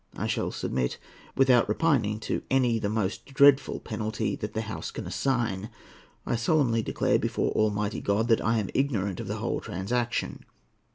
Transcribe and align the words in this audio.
I 0.17 0.25
shall 0.25 0.49
submit 0.49 0.97
without 1.35 1.69
repining 1.69 2.19
to 2.21 2.41
any 2.49 2.79
the 2.79 2.89
most 2.89 3.23
dreadful 3.27 3.79
penalty 3.79 4.35
that 4.37 4.55
the 4.55 4.63
House 4.63 4.89
can 4.89 5.05
assign. 5.05 5.69
I 6.25 6.37
solemnly 6.37 6.81
declare 6.81 7.19
before 7.19 7.51
Almighty 7.51 8.01
God 8.01 8.27
that 8.29 8.41
I 8.43 8.57
am 8.57 8.71
ignorant 8.73 9.19
of 9.19 9.27
the 9.27 9.37
whole 9.37 9.61
transaction. 9.61 10.43